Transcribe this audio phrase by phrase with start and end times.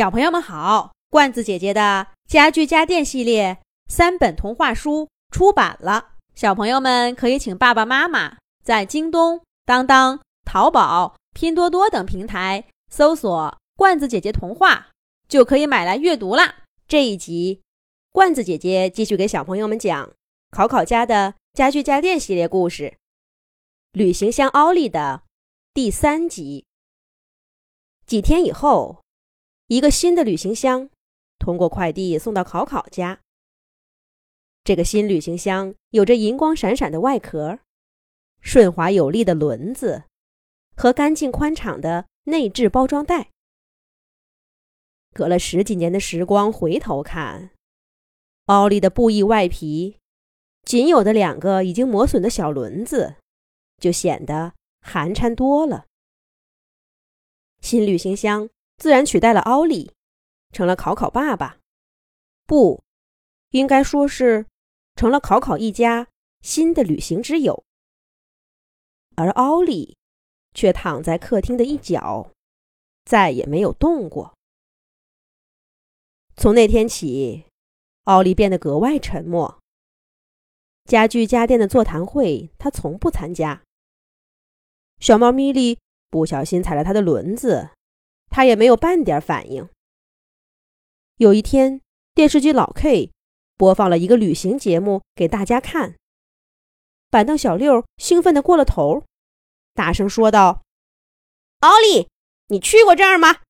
[0.00, 14.88] 小朋友们好，罐子姐姐的家具家电系列三本童话书出版了，小朋友们可以请爸爸妈妈在京东、当当、淘宝、拼多多等平台搜索“罐子姐姐童话”，
[15.28, 16.60] 就可以买来阅读啦。
[16.88, 17.60] 这一集，
[18.10, 20.10] 罐子姐姐继续给小朋友们讲
[20.50, 22.84] 考考家的家具家电系列故事
[23.92, 25.24] 《旅行箱奥利》的
[25.74, 26.64] 第三集。
[28.06, 29.02] 几天以后。
[29.70, 30.90] 一个新的旅行箱
[31.38, 33.20] 通过快递送到考考家。
[34.64, 37.60] 这个新旅行箱有着银光闪闪的外壳、
[38.40, 40.06] 顺滑有力的轮子
[40.76, 43.30] 和干净宽敞的内置包装袋。
[45.14, 47.52] 隔了十几年的时光，回头看，
[48.46, 49.98] 奥利的布艺外皮，
[50.64, 53.14] 仅有的两个已经磨损的小轮子，
[53.78, 55.86] 就显得寒碜多了。
[57.60, 58.50] 新旅行箱。
[58.80, 59.92] 自然取代了奥利，
[60.52, 61.58] 成了考考爸爸，
[62.46, 62.82] 不，
[63.50, 64.46] 应该说是
[64.96, 66.08] 成了考考一家
[66.40, 67.62] 新的旅行之友。
[69.16, 69.98] 而奥利
[70.54, 72.30] 却躺在客厅的一角，
[73.04, 74.32] 再也没有动过。
[76.34, 77.44] 从那天起，
[78.04, 79.60] 奥利变得格外沉默。
[80.86, 83.62] 家具家电的座谈会，他从不参加。
[85.00, 85.78] 小猫咪莉
[86.08, 87.72] 不小心踩了他的轮子。
[88.30, 89.68] 他也没有半点反应。
[91.16, 91.82] 有一天，
[92.14, 93.10] 电视机老 K
[93.56, 95.96] 播放了一个旅行节目给大家看。
[97.10, 99.04] 板凳小六兴奋的过了头，
[99.74, 100.62] 大声说道
[101.60, 102.08] ：“奥利，
[102.46, 103.42] 你去过这儿吗？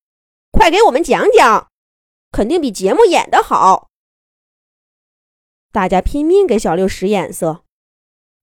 [0.51, 1.71] 快给我们讲讲，
[2.31, 3.89] 肯定比节目演的好。”
[5.71, 7.63] 大家拼命给小六使眼色，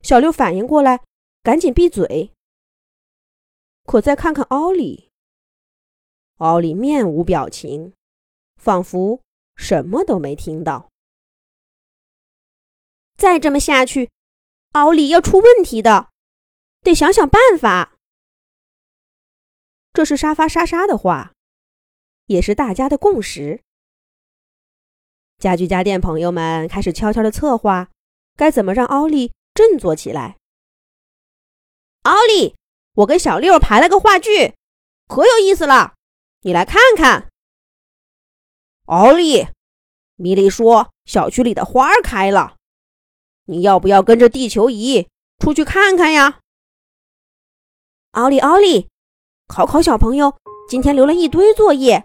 [0.00, 1.02] 小六反应过来，
[1.42, 2.32] 赶紧闭嘴。
[3.84, 5.07] 可再看看奥利。
[6.38, 7.92] 奥利面无表情，
[8.56, 9.20] 仿佛
[9.56, 10.88] 什么都没听到。
[13.16, 14.10] 再这么下去，
[14.72, 16.10] 奥利要出问题的，
[16.82, 17.96] 得想想办法。
[19.92, 21.32] 这是沙发莎莎的话，
[22.26, 23.62] 也是大家的共识。
[25.38, 27.90] 家具家电朋友们开始悄悄的策划，
[28.36, 30.36] 该怎么让奥利振作起来。
[32.02, 32.54] 奥利，
[32.94, 34.54] 我跟小六排了个话剧，
[35.08, 35.97] 可有意思了。
[36.42, 37.30] 你来看看，
[38.84, 39.48] 奥利，
[40.14, 42.54] 米莉说小区里的花开了，
[43.46, 45.08] 你要不要跟着地球仪
[45.40, 46.38] 出去看看呀？
[48.12, 48.88] 奥利，奥利，
[49.48, 50.32] 考考小朋友
[50.68, 52.04] 今天留了一堆作业，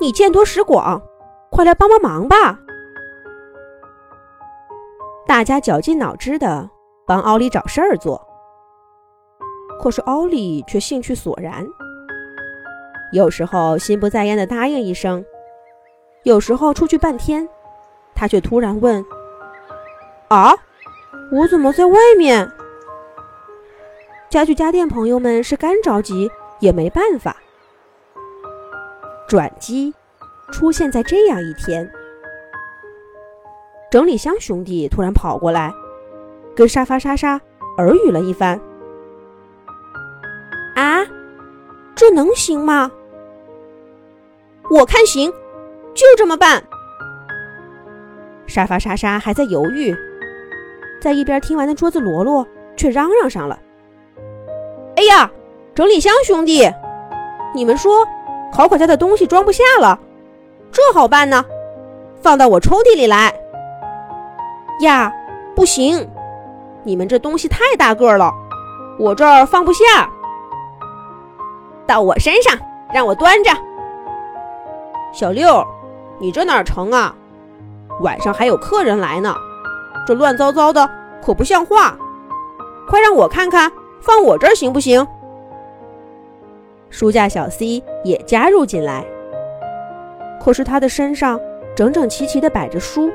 [0.00, 1.00] 你见多识广，
[1.52, 2.58] 快来帮帮忙吧！
[5.28, 6.68] 大家绞尽脑汁的
[7.06, 8.20] 帮奥利找事儿做，
[9.80, 11.64] 可是奥利却兴趣索然。
[13.14, 15.24] 有时候心不在焉的答应一声，
[16.24, 17.48] 有时候出去半天，
[18.12, 19.04] 他却突然问
[20.26, 20.52] ：“啊，
[21.30, 22.50] 我怎么在外面？”
[24.28, 27.36] 家具家电朋友们是干着急也没办法。
[29.28, 29.94] 转机
[30.50, 31.88] 出现在这样一天，
[33.92, 35.72] 整理箱兄弟突然跑过来，
[36.56, 37.40] 跟沙发莎莎
[37.78, 38.60] 耳语了一番
[40.74, 41.06] ：“啊，
[41.94, 42.90] 这能行吗？”
[44.74, 45.30] 我看行，
[45.94, 46.60] 就这么办。
[48.44, 49.94] 沙发莎莎还在犹豫，
[51.00, 52.44] 在一边听完的桌子罗罗
[52.76, 53.56] 却嚷嚷上了
[54.98, 55.30] ：“哎呀，
[55.76, 56.68] 整理箱兄弟，
[57.54, 58.04] 你们说
[58.52, 59.96] 考考家的东西装不下了，
[60.72, 61.44] 这好办呢？
[62.20, 63.32] 放到我抽屉里来。
[64.80, 65.12] 呀，
[65.54, 66.10] 不行，
[66.82, 68.28] 你们这东西太大个了，
[68.98, 70.10] 我这儿放不下。
[71.86, 72.58] 到我身上，
[72.92, 73.52] 让我端着。”
[75.14, 75.64] 小六，
[76.18, 77.14] 你这哪成啊？
[78.00, 79.32] 晚上还有客人来呢，
[80.04, 80.90] 这乱糟糟的
[81.22, 81.96] 可不像话。
[82.88, 83.70] 快让我看看，
[84.00, 85.06] 放我这儿行不行？
[86.90, 89.04] 书架小 C 也加入进来，
[90.42, 91.38] 可是他的身上
[91.76, 93.08] 整整齐齐地摆着书，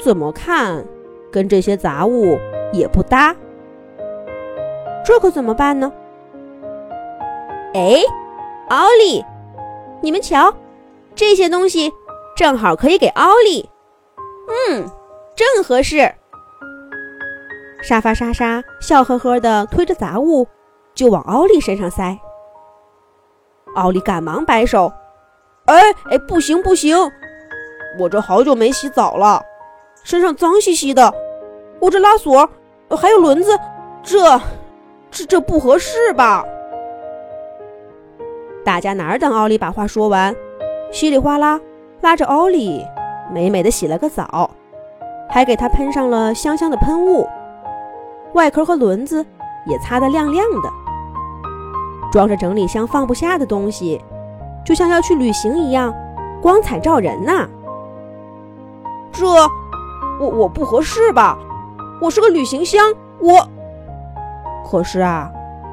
[0.00, 0.84] 怎么看
[1.30, 2.36] 跟这些杂物
[2.72, 3.32] 也不搭。
[5.04, 5.92] 这可怎么办呢？
[7.74, 8.02] 哎，
[8.70, 9.24] 奥利，
[10.00, 10.52] 你们瞧。
[11.16, 11.90] 这些东西
[12.36, 13.68] 正好可以给奥利，
[14.68, 14.86] 嗯，
[15.34, 16.12] 正合适。
[17.82, 20.46] 沙发莎莎笑呵呵地推着杂物
[20.94, 22.16] 就往奥利身上塞。
[23.74, 24.92] 奥利赶忙摆手
[25.66, 26.96] ：“哎哎，不行不行，
[27.98, 29.40] 我这好久没洗澡了，
[30.04, 31.12] 身上脏兮兮的。
[31.80, 32.48] 我这拉锁
[32.90, 33.58] 还有轮子，
[34.02, 34.38] 这
[35.10, 36.44] 这这不合适吧？”
[38.64, 40.34] 大家哪等奥利把话说完？
[40.92, 41.60] 稀里哗啦
[42.00, 42.84] 拉着奥利
[43.32, 44.48] 美美的洗了个澡，
[45.28, 47.26] 还给他喷上了香香的喷雾，
[48.34, 49.24] 外壳和轮子
[49.66, 50.70] 也擦得亮亮的。
[52.12, 54.00] 装着整理箱放不下的东西，
[54.64, 55.94] 就像要去旅行一样，
[56.40, 57.46] 光彩照人呐。
[59.12, 59.26] 这，
[60.20, 61.36] 我我不合适吧？
[62.00, 63.46] 我是个旅行箱，我。
[64.64, 65.30] 可是啊，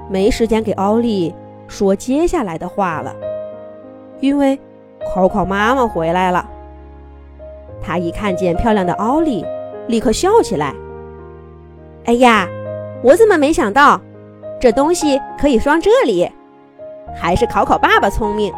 [0.09, 1.33] 没时间给奥利
[1.67, 3.13] 说接下来的话了，
[4.19, 4.59] 因为
[5.11, 6.47] 考考妈妈回来了。
[7.81, 9.45] 她一看见漂亮的奥利，
[9.87, 10.73] 立刻笑起来。
[12.05, 12.47] 哎呀，
[13.03, 13.99] 我怎么没想到，
[14.59, 16.29] 这东西可以装这里？
[17.15, 18.53] 还是考考爸爸聪明，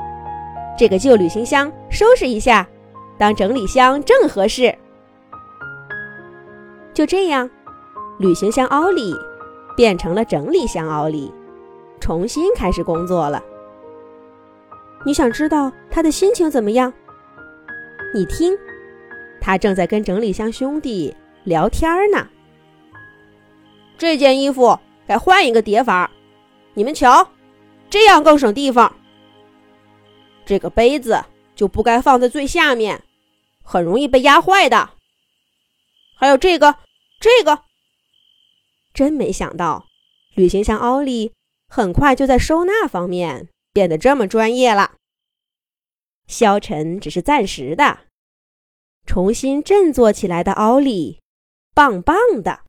[0.78, 2.68] 这个旧旅行箱收拾一下，
[3.18, 4.74] 当整理箱正合适。
[6.94, 7.50] 就这样，
[8.20, 9.16] 旅行箱奥利。
[9.78, 11.34] 变成了整理箱奥利，
[12.00, 13.44] 重新开始工作了。
[15.06, 16.92] 你想知道他的心情怎么样？
[18.14, 18.58] 你听，
[19.40, 22.28] 他正在跟整理箱兄弟聊天呢。
[23.98, 26.10] 这件衣服该换一个叠法，
[26.74, 27.30] 你们瞧，
[27.90, 28.94] 这样更省地方。
[30.44, 31.24] 这个杯子
[31.56, 33.04] 就不该放在最下面，
[33.64, 34.90] 很容易被压坏的。
[36.18, 36.76] 还有这个，
[37.20, 37.60] 这个。
[38.94, 39.86] 真没想到，
[40.34, 41.32] 旅行箱奥利
[41.68, 44.96] 很快就在收纳方面变得这么专业了。
[46.28, 48.08] 消沉只是暂时的，
[49.06, 51.20] 重新振作起来的奥利，
[51.74, 52.64] 棒棒的。